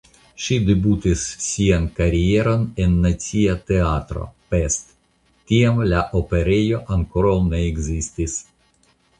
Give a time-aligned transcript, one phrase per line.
[0.43, 4.89] Ŝi debutis sian karieron en Nacia Teatro (Pest)
[5.53, 8.39] (tiam la Operejo ankoraŭ ne ekzistis!).